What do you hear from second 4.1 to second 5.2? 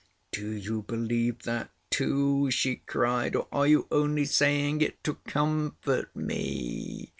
saying it to